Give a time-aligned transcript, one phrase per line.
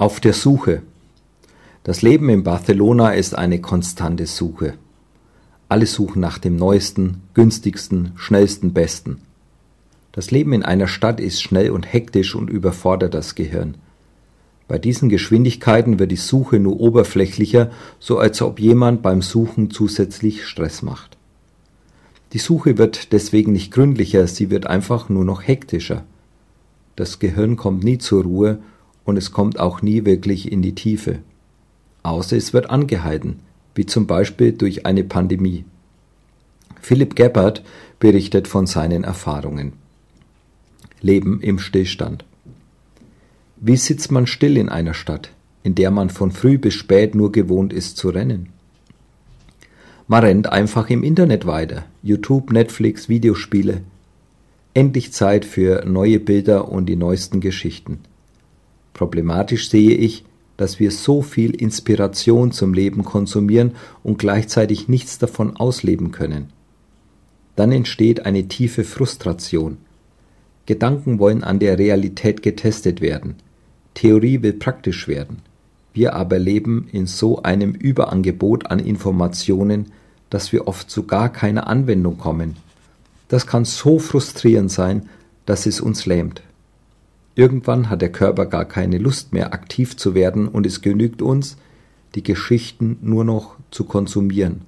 [0.00, 0.80] Auf der Suche.
[1.84, 4.72] Das Leben in Barcelona ist eine konstante Suche.
[5.68, 9.18] Alle suchen nach dem neuesten, günstigsten, schnellsten, besten.
[10.12, 13.74] Das Leben in einer Stadt ist schnell und hektisch und überfordert das Gehirn.
[14.68, 20.46] Bei diesen Geschwindigkeiten wird die Suche nur oberflächlicher, so als ob jemand beim Suchen zusätzlich
[20.46, 21.18] Stress macht.
[22.32, 26.04] Die Suche wird deswegen nicht gründlicher, sie wird einfach nur noch hektischer.
[26.96, 28.60] Das Gehirn kommt nie zur Ruhe
[29.10, 31.18] und es kommt auch nie wirklich in die Tiefe.
[32.04, 33.40] Außer es wird angehalten,
[33.74, 35.64] wie zum Beispiel durch eine Pandemie.
[36.80, 37.62] Philipp Gebhardt
[37.98, 39.72] berichtet von seinen Erfahrungen.
[41.00, 42.24] Leben im Stillstand.
[43.56, 45.32] Wie sitzt man still in einer Stadt,
[45.64, 48.50] in der man von früh bis spät nur gewohnt ist zu rennen?
[50.06, 51.84] Man rennt einfach im Internet weiter.
[52.04, 53.82] YouTube, Netflix, Videospiele.
[54.72, 57.98] Endlich Zeit für neue Bilder und die neuesten Geschichten.
[59.00, 60.24] Problematisch sehe ich,
[60.58, 66.52] dass wir so viel Inspiration zum Leben konsumieren und gleichzeitig nichts davon ausleben können.
[67.56, 69.78] Dann entsteht eine tiefe Frustration.
[70.66, 73.36] Gedanken wollen an der Realität getestet werden.
[73.94, 75.38] Theorie will praktisch werden.
[75.94, 79.92] Wir aber leben in so einem Überangebot an Informationen,
[80.28, 82.56] dass wir oft zu gar keiner Anwendung kommen.
[83.28, 85.08] Das kann so frustrierend sein,
[85.46, 86.42] dass es uns lähmt.
[87.40, 91.56] Irgendwann hat der Körper gar keine Lust mehr, aktiv zu werden, und es genügt uns,
[92.14, 94.60] die Geschichten nur noch zu konsumieren.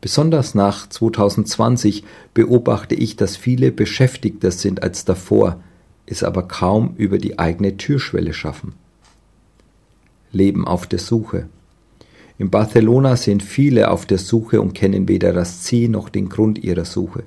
[0.00, 2.02] Besonders nach 2020
[2.34, 5.60] beobachte ich, dass viele beschäftigter sind als davor,
[6.04, 8.74] es aber kaum über die eigene Türschwelle schaffen.
[10.32, 11.46] Leben auf der Suche.
[12.36, 16.58] In Barcelona sind viele auf der Suche und kennen weder das Ziel noch den Grund
[16.58, 17.22] ihrer Suche.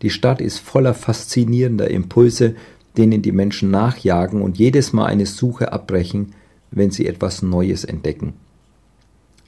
[0.00, 2.54] Die Stadt ist voller faszinierender Impulse,
[2.98, 6.34] denen die Menschen nachjagen und jedes Mal eine Suche abbrechen,
[6.70, 8.34] wenn sie etwas Neues entdecken.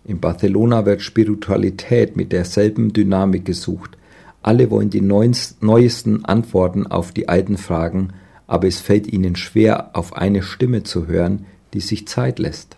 [0.05, 3.99] In Barcelona wird Spiritualität mit derselben Dynamik gesucht.
[4.43, 8.15] Alle wollen die neuesten Antworten auf die alten Fragen,
[8.47, 11.45] aber es fällt ihnen schwer, auf eine Stimme zu hören,
[11.75, 12.77] die sich Zeit lässt.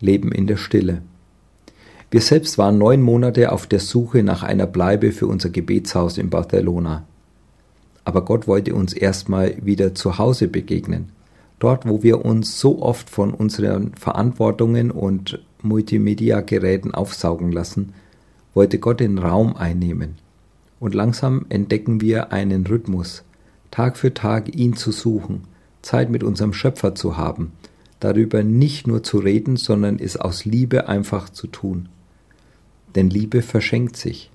[0.00, 1.02] Leben in der Stille.
[2.10, 6.30] Wir selbst waren neun Monate auf der Suche nach einer Bleibe für unser Gebetshaus in
[6.30, 7.04] Barcelona
[8.06, 11.08] aber Gott wollte uns erstmal wieder zu Hause begegnen.
[11.58, 17.94] Dort, wo wir uns so oft von unseren Verantwortungen und Multimedia-Geräten aufsaugen lassen,
[18.54, 20.14] wollte Gott den Raum einnehmen.
[20.78, 23.24] Und langsam entdecken wir einen Rhythmus,
[23.72, 25.42] Tag für Tag ihn zu suchen,
[25.82, 27.50] Zeit mit unserem Schöpfer zu haben,
[27.98, 31.88] darüber nicht nur zu reden, sondern es aus Liebe einfach zu tun.
[32.94, 34.30] Denn Liebe verschenkt sich.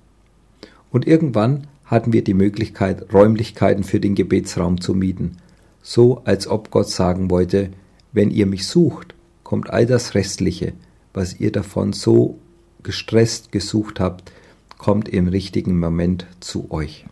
[0.90, 5.36] Und irgendwann hatten wir die Möglichkeit, Räumlichkeiten für den Gebetsraum zu mieten,
[5.82, 7.70] so als ob Gott sagen wollte,
[8.12, 10.72] wenn ihr mich sucht, kommt all das Restliche,
[11.12, 12.38] was ihr davon so
[12.82, 14.32] gestresst gesucht habt,
[14.78, 17.06] kommt im richtigen Moment zu euch.